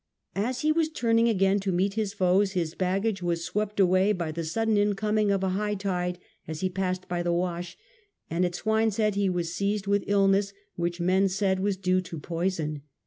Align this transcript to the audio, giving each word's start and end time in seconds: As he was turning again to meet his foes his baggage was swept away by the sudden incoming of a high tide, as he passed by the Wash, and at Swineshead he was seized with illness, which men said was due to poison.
As 0.35 0.61
he 0.61 0.71
was 0.71 0.89
turning 0.89 1.29
again 1.29 1.59
to 1.59 1.71
meet 1.71 1.93
his 1.93 2.11
foes 2.15 2.53
his 2.53 2.73
baggage 2.73 3.21
was 3.21 3.43
swept 3.43 3.79
away 3.79 4.13
by 4.13 4.31
the 4.31 4.43
sudden 4.43 4.75
incoming 4.75 5.29
of 5.29 5.43
a 5.43 5.49
high 5.49 5.75
tide, 5.75 6.17
as 6.47 6.61
he 6.61 6.69
passed 6.69 7.07
by 7.07 7.21
the 7.21 7.31
Wash, 7.31 7.77
and 8.27 8.43
at 8.43 8.55
Swineshead 8.55 9.13
he 9.13 9.29
was 9.29 9.53
seized 9.53 9.85
with 9.85 10.03
illness, 10.07 10.53
which 10.75 10.99
men 10.99 11.29
said 11.29 11.59
was 11.59 11.77
due 11.77 12.01
to 12.01 12.17
poison. 12.17 12.81